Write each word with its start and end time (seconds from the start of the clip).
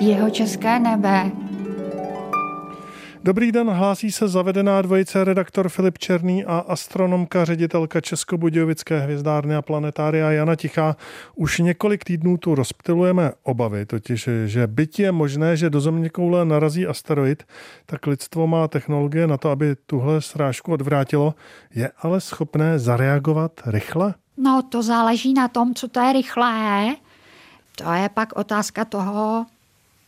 Jeho 0.00 0.30
české 0.30 0.78
nebe. 0.78 1.30
Dobrý 3.26 3.52
den, 3.52 3.70
hlásí 3.70 4.12
se 4.12 4.28
zavedená 4.28 4.82
dvojice 4.82 5.24
redaktor 5.24 5.68
Filip 5.68 5.98
Černý 5.98 6.44
a 6.44 6.58
astronomka, 6.58 7.44
ředitelka 7.44 8.00
Českobudějovické 8.00 9.00
hvězdárny 9.00 9.54
a 9.54 9.62
planetária 9.62 10.30
Jana 10.30 10.56
Tichá. 10.56 10.96
Už 11.34 11.58
několik 11.58 12.04
týdnů 12.04 12.36
tu 12.36 12.54
rozptilujeme 12.54 13.32
obavy, 13.42 13.86
totiž, 13.86 14.28
že 14.44 14.66
byť 14.66 15.00
je 15.00 15.12
možné, 15.12 15.56
že 15.56 15.70
do 15.70 15.80
země 15.80 16.08
koule 16.08 16.44
narazí 16.44 16.86
asteroid, 16.86 17.42
tak 17.86 18.06
lidstvo 18.06 18.46
má 18.46 18.68
technologie 18.68 19.26
na 19.26 19.36
to, 19.36 19.50
aby 19.50 19.76
tuhle 19.86 20.20
srážku 20.20 20.72
odvrátilo. 20.72 21.34
Je 21.74 21.90
ale 22.02 22.20
schopné 22.20 22.78
zareagovat 22.78 23.52
rychle? 23.66 24.14
No, 24.36 24.62
to 24.62 24.82
záleží 24.82 25.34
na 25.34 25.48
tom, 25.48 25.74
co 25.74 25.88
to 25.88 26.00
je 26.00 26.12
rychlé. 26.12 26.96
To 27.76 27.92
je 27.92 28.08
pak 28.08 28.36
otázka 28.36 28.84
toho, 28.84 29.46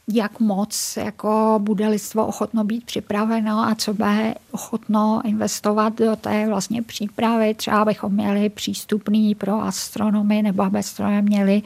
jak 0.09 0.41
moc 0.41 0.97
jako 0.97 1.61
bude 1.63 1.89
lidstvo 1.89 2.27
ochotno 2.27 2.65
být 2.65 2.85
připraveno 2.85 3.59
a 3.59 3.75
co 3.75 3.95
bude 3.95 4.35
ochotno 4.51 5.21
investovat 5.25 5.99
do 5.99 6.17
té 6.17 6.47
vlastně 6.49 6.83
přípravy. 6.83 7.55
Třeba 7.55 7.85
bychom 7.85 8.13
měli 8.13 8.49
přístupný 8.49 9.35
pro 9.35 9.63
astronomy 9.63 10.43
nebo 10.43 10.63
aby 10.63 10.79
astronomy 10.79 11.23
měli 11.23 11.63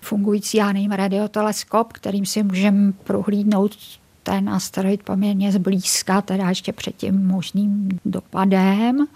fungující, 0.00 0.56
já 0.56 0.72
nevím, 0.72 0.92
radioteleskop, 0.92 1.92
kterým 1.92 2.26
si 2.26 2.42
můžeme 2.42 2.92
prohlídnout 2.92 3.76
ten 4.32 4.48
asteroid 4.48 5.02
poměrně 5.02 5.52
zblízka, 5.52 6.22
teda 6.22 6.48
ještě 6.48 6.72
před 6.72 6.96
tím 6.96 7.26
možným 7.26 7.88
dopadem. 8.04 9.06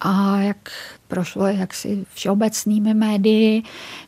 A 0.00 0.36
jak 0.36 0.70
prošlo 1.08 1.46
jaksi 1.46 2.06
všeobecnými 2.14 2.94
médii, 2.94 3.62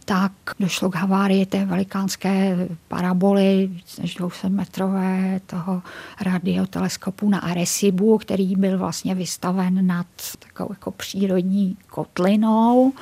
tak 0.05 0.33
došlo 0.61 0.91
k 0.91 0.95
havárii 0.95 1.47
té 1.47 1.65
velikánské 1.65 2.57
paraboly, 2.89 3.71
víc 3.73 3.99
než 3.99 4.15
200 4.15 4.49
metrové 4.49 5.41
toho 5.47 5.83
radioteleskopu 6.21 7.31
na 7.31 7.39
Arecibu, 7.39 8.19
který 8.19 8.57
byl 8.57 8.79
vlastně 8.79 9.15
vystaven 9.15 9.87
nad 9.87 10.07
takovou 10.39 10.73
jako 10.73 10.91
přírodní 10.91 11.77
kotlinou 11.91 12.93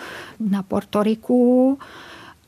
na 0.40 0.62
Portoriku. 0.62 1.78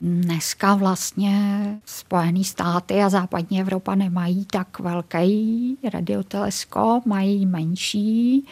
Dneska 0.03 0.75
vlastně 0.75 1.64
Spojené 1.84 2.45
státy 2.45 3.03
a 3.03 3.08
západní 3.08 3.61
Evropa 3.61 3.95
nemají 3.95 4.45
tak 4.45 4.78
velký 4.78 5.78
radioteleskop, 5.92 7.06
mají 7.06 7.47
menší. 7.47 8.47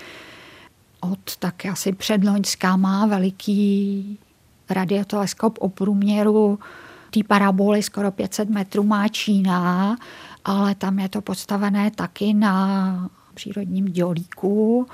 Od 1.01 1.37
tak 1.37 1.67
asi 1.67 1.93
předloňská 1.93 2.77
má 2.77 3.07
veliký 3.07 4.19
radioteleskop 4.71 5.59
o 5.61 5.69
průměru 5.69 6.59
té 7.11 7.21
paraboly 7.25 7.83
skoro 7.83 8.11
500 8.11 8.51
metrů 8.51 8.83
má 8.83 9.09
Čína, 9.09 9.97
ale 10.45 10.75
tam 10.75 10.99
je 10.99 11.09
to 11.09 11.21
postavené 11.21 11.91
taky 11.91 12.35
na 12.35 13.11
přírodním 13.35 13.85
dělíku 13.85 14.87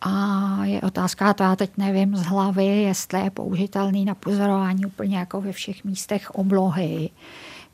a 0.00 0.64
je 0.64 0.80
otázka, 0.80 1.34
to 1.34 1.42
já 1.42 1.56
teď 1.56 1.70
nevím 1.76 2.16
z 2.16 2.22
hlavy, 2.22 2.66
jestli 2.66 3.20
je 3.20 3.30
použitelný 3.30 4.04
na 4.04 4.14
pozorování 4.14 4.86
úplně 4.86 5.18
jako 5.18 5.40
ve 5.40 5.52
všech 5.52 5.84
místech 5.84 6.30
oblohy, 6.30 7.10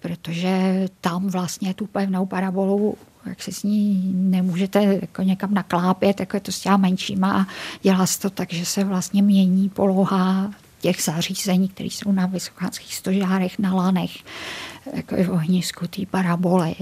protože 0.01 0.85
tam 1.01 1.29
vlastně 1.29 1.75
tu 1.75 1.87
pevnou 1.87 2.27
parabolu 2.27 2.97
jak 3.27 3.43
si 3.43 3.53
s 3.53 3.63
ní 3.63 4.13
nemůžete 4.15 4.83
jako 4.83 5.23
někam 5.23 5.55
naklápět, 5.55 6.21
jako 6.21 6.37
je 6.37 6.41
to 6.41 6.53
s 6.53 6.61
těma 6.61 6.77
menšíma 6.77 7.41
a 7.41 7.47
dělá 7.83 8.07
se 8.07 8.21
to 8.21 8.31
tak, 8.31 8.53
že 8.53 8.67
se 8.67 8.85
vlastně 8.85 9.23
mění 9.23 9.69
poloha 9.69 10.51
těch 10.81 11.03
zařízení, 11.03 11.69
které 11.69 11.87
jsou 11.87 12.13
na 12.13 12.27
vysokánských 12.27 12.95
stožárech, 12.95 13.59
na 13.59 13.75
lanech, 13.75 14.11
jako 14.95 15.15
je 15.15 15.25
v 15.25 15.31
ohnisku 15.31 15.87
té 15.87 16.07
paraboly 16.07 16.75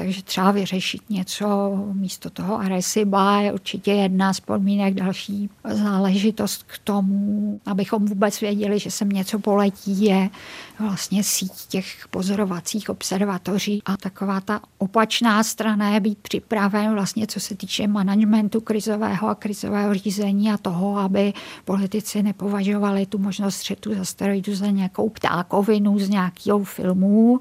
takže 0.00 0.22
třeba 0.22 0.50
vyřešit 0.50 1.10
něco 1.10 1.76
místo 1.92 2.30
toho 2.30 2.60
Areciba 2.60 3.40
je 3.40 3.52
určitě 3.52 3.92
jedna 3.92 4.32
z 4.32 4.40
podmínek. 4.40 4.94
Další 4.94 5.50
záležitost 5.70 6.62
k 6.62 6.78
tomu, 6.78 7.60
abychom 7.66 8.06
vůbec 8.06 8.40
věděli, 8.40 8.78
že 8.78 8.90
sem 8.90 9.08
něco 9.08 9.38
poletí, 9.38 10.04
je 10.04 10.30
vlastně 10.78 11.24
síť 11.24 11.52
těch 11.68 12.08
pozorovacích 12.10 12.90
observatoří 12.90 13.82
a 13.84 13.96
taková 13.96 14.40
ta 14.40 14.60
opačná 14.78 15.42
strana 15.42 15.90
je 15.90 16.00
být 16.00 16.18
připraven 16.18 16.94
vlastně, 16.94 17.26
co 17.26 17.40
se 17.40 17.54
týče 17.54 17.86
managementu 17.86 18.60
krizového 18.60 19.28
a 19.28 19.34
krizového 19.34 19.94
řízení 19.94 20.50
a 20.50 20.56
toho, 20.56 20.98
aby 20.98 21.32
politici 21.64 22.22
nepovažovali 22.22 23.06
tu 23.06 23.18
možnost 23.18 23.54
střetu 23.54 23.94
z 23.94 24.00
asteroidu 24.00 24.54
za 24.54 24.66
nějakou 24.66 25.08
ptákovinu 25.08 25.98
z 25.98 26.08
nějakého 26.08 26.64
filmu, 26.64 27.40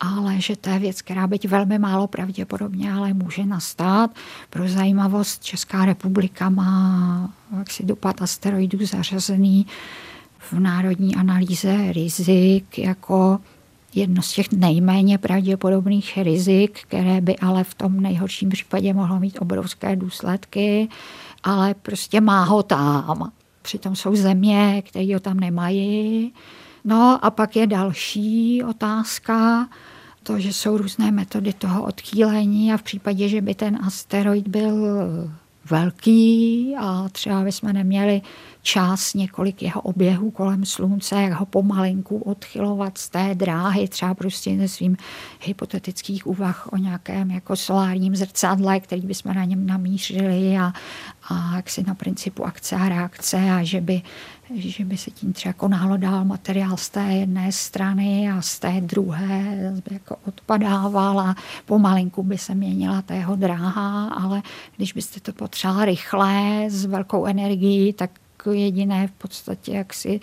ale 0.00 0.40
že 0.40 0.56
to 0.56 0.70
je 0.70 0.78
věc, 0.78 1.02
která 1.02 1.26
byť 1.26 1.48
velmi 1.48 1.78
málo 1.78 2.06
pravděpodobně, 2.06 2.92
ale 2.92 3.14
může 3.14 3.46
nastat. 3.46 4.10
Pro 4.50 4.68
zajímavost 4.68 5.44
Česká 5.44 5.84
republika 5.84 6.48
má 6.48 7.30
jaksi 7.58 7.84
dopad 7.84 8.22
asteroidů 8.22 8.86
zařazený 8.86 9.66
v 10.38 10.52
národní 10.52 11.16
analýze 11.16 11.92
rizik 11.92 12.78
jako 12.78 13.38
jedno 13.94 14.22
z 14.22 14.32
těch 14.32 14.52
nejméně 14.52 15.18
pravděpodobných 15.18 16.18
rizik, 16.18 16.80
které 16.82 17.20
by 17.20 17.36
ale 17.36 17.64
v 17.64 17.74
tom 17.74 18.00
nejhorším 18.00 18.48
případě 18.48 18.94
mohlo 18.94 19.20
mít 19.20 19.38
obrovské 19.40 19.96
důsledky, 19.96 20.88
ale 21.42 21.74
prostě 21.74 22.20
má 22.20 22.44
ho 22.44 22.62
tam. 22.62 23.32
Přitom 23.62 23.96
jsou 23.96 24.16
země, 24.16 24.82
které 24.86 25.14
ho 25.14 25.20
tam 25.20 25.40
nemají. 25.40 26.32
No 26.88 27.24
a 27.24 27.30
pak 27.30 27.56
je 27.56 27.66
další 27.66 28.62
otázka, 28.64 29.68
to, 30.22 30.38
že 30.38 30.52
jsou 30.52 30.76
různé 30.76 31.10
metody 31.10 31.52
toho 31.52 31.82
odchýlení 31.82 32.72
a 32.72 32.76
v 32.76 32.82
případě, 32.82 33.28
že 33.28 33.40
by 33.40 33.54
ten 33.54 33.78
asteroid 33.86 34.48
byl 34.48 34.88
velký 35.70 36.74
a 36.80 37.08
třeba 37.08 37.44
bychom 37.44 37.72
neměli 37.72 38.22
čas 38.62 39.14
několik 39.14 39.62
jeho 39.62 39.80
oběhů 39.80 40.30
kolem 40.30 40.64
slunce, 40.64 41.22
jak 41.22 41.32
ho 41.32 41.46
pomalinku 41.46 42.18
odchylovat 42.18 42.98
z 42.98 43.08
té 43.08 43.34
dráhy, 43.34 43.88
třeba 43.88 44.14
prostě 44.14 44.58
ze 44.58 44.68
svým 44.68 44.96
hypotetických 45.40 46.26
úvah 46.26 46.68
o 46.72 46.76
nějakém 46.76 47.30
jako 47.30 47.56
solárním 47.56 48.16
zrcadle, 48.16 48.80
který 48.80 49.00
bychom 49.02 49.34
na 49.34 49.44
něm 49.44 49.66
namířili 49.66 50.58
a, 50.58 50.72
a 51.28 51.56
jak 51.56 51.70
si 51.70 51.82
na 51.82 51.94
principu 51.94 52.44
akce 52.44 52.76
a 52.76 52.88
reakce 52.88 53.36
a 53.36 53.62
že 53.62 53.80
by 53.80 54.02
že 54.54 54.84
by 54.84 54.96
se 54.96 55.10
tím 55.10 55.32
třeba 55.32 55.52
konálo 55.52 55.96
dál 55.96 56.24
materiál 56.24 56.76
z 56.76 56.88
té 56.88 57.02
jedné 57.02 57.52
strany 57.52 58.30
a 58.30 58.42
z 58.42 58.58
té 58.58 58.80
druhé 58.80 59.72
by 59.88 59.94
jako 59.94 60.16
odpadával 60.26 61.20
a 61.20 61.36
pomalinku 61.66 62.22
by 62.22 62.38
se 62.38 62.54
měnila 62.54 63.02
ta 63.02 63.14
jeho 63.14 63.36
dráha, 63.36 64.08
ale 64.08 64.42
když 64.76 64.92
byste 64.92 65.20
to 65.20 65.32
potřeba 65.32 65.84
rychle, 65.84 66.64
s 66.68 66.84
velkou 66.84 67.26
energií, 67.26 67.92
tak 67.92 68.10
jediné 68.52 69.06
v 69.06 69.12
podstatě 69.12 69.72
jaksi 69.72 70.20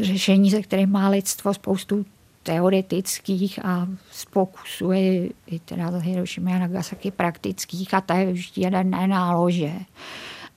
řešení, 0.00 0.50
ze 0.50 0.62
kterým 0.62 0.90
má 0.90 1.08
lidstvo 1.08 1.54
spoustu 1.54 2.04
teoretických 2.42 3.64
a 3.64 3.88
z 4.10 4.24
pokusů 4.24 4.92
je 4.92 5.28
i 5.46 5.58
teda 5.64 5.90
z 5.90 6.02
Hiroshima 6.02 6.56
a 6.56 6.58
Nagasaki 6.58 7.10
praktických 7.10 7.94
a 7.94 8.00
to 8.00 8.12
je 8.12 8.32
vždy 8.32 8.62
jeden 8.62 8.90
nálože. 8.90 9.72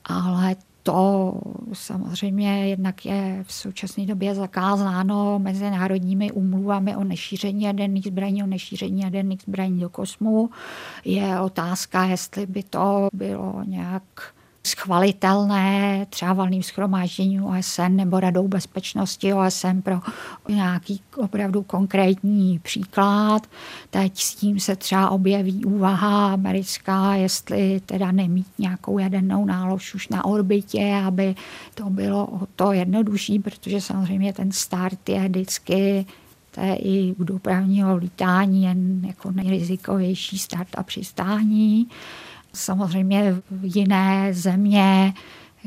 Ale 0.05 0.55
to 0.83 1.33
samozřejmě 1.73 2.69
jednak 2.69 3.05
je 3.05 3.43
v 3.47 3.53
současné 3.53 4.05
době 4.05 4.35
zakázáno 4.35 5.39
mezinárodními 5.39 6.31
umluvami 6.31 6.95
o 6.95 7.03
nešíření 7.03 7.63
jaderných 7.63 8.05
zbraní, 8.05 8.43
o 8.43 8.47
nešíření 8.47 9.01
jaderných 9.01 9.41
zbraní 9.41 9.79
do 9.79 9.89
kosmu. 9.89 10.49
Je 11.05 11.39
otázka, 11.39 12.05
jestli 12.05 12.45
by 12.45 12.63
to 12.63 13.07
bylo 13.13 13.63
nějak 13.65 14.34
schvalitelné 14.65 16.05
třeba 16.09 16.33
valným 16.33 16.63
schromážděním 16.63 17.43
OSN 17.43 17.89
nebo 17.95 18.19
Radou 18.19 18.47
bezpečnosti 18.47 19.33
OSN 19.33 19.81
pro 19.83 19.99
nějaký 20.49 21.01
opravdu 21.17 21.63
konkrétní 21.63 22.59
příklad. 22.59 23.47
Teď 23.89 24.19
s 24.19 24.35
tím 24.35 24.59
se 24.59 24.75
třeba 24.75 25.09
objeví 25.09 25.65
úvaha 25.65 26.33
americká, 26.33 27.15
jestli 27.15 27.81
teda 27.85 28.11
nemít 28.11 28.47
nějakou 28.57 28.99
jadernou 28.99 29.45
nálož 29.45 29.95
už 29.95 30.07
na 30.07 30.25
orbitě, 30.25 31.01
aby 31.05 31.35
to 31.75 31.89
bylo 31.89 32.25
o 32.25 32.39
to 32.55 32.71
jednodušší, 32.71 33.39
protože 33.39 33.81
samozřejmě 33.81 34.33
ten 34.33 34.51
start 34.51 35.09
je 35.09 35.29
vždycky 35.29 36.05
to 36.55 36.61
je 36.61 36.75
i 36.75 37.15
u 37.17 37.23
dopravního 37.23 37.95
lítání 37.95 38.63
jen 38.63 39.05
jako 39.05 39.31
nejrizikovější 39.31 40.39
start 40.39 40.69
a 40.77 40.83
přistání 40.83 41.87
samozřejmě 42.55 43.35
jiné 43.61 44.33
země, 44.33 45.13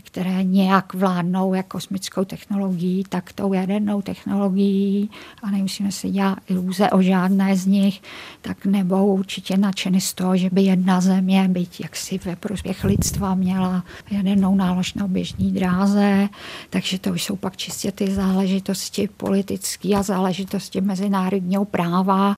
které 0.02 0.44
nějak 0.44 0.94
vládnou 0.94 1.55
jak 1.55 1.67
kosmickou 1.67 2.25
technologií, 2.25 3.05
tak 3.08 3.32
tou 3.32 3.52
jadernou 3.52 4.02
technologií 4.02 5.11
a 5.43 5.50
nemusíme 5.50 5.93
si 5.93 6.11
dělat 6.11 6.38
iluze 6.49 6.90
o 6.90 7.02
žádné 7.02 7.56
z 7.56 7.67
nich, 7.67 8.02
tak 8.40 8.67
nebo 8.67 9.06
určitě 9.06 9.56
nadšeny 9.56 10.00
z 10.00 10.14
toho, 10.14 10.37
že 10.37 10.50
by 10.50 10.62
jedna 10.62 11.00
země, 11.00 11.49
byť 11.49 11.81
jaksi 11.81 12.19
ve 12.25 12.37
prospěch 12.37 12.85
lidstva, 12.85 13.35
měla 13.35 13.85
jadernou 14.11 14.55
nálož 14.55 14.94
na 14.94 15.08
běžný 15.08 15.52
dráze, 15.52 16.29
takže 16.70 16.99
to 16.99 17.11
už 17.11 17.25
jsou 17.25 17.37
pak 17.37 17.56
čistě 17.56 17.93
ty 17.93 18.11
záležitosti 18.11 19.08
politické 19.17 19.94
a 19.94 20.02
záležitosti 20.02 20.81
mezinárodního 20.81 21.64
práva. 21.64 22.37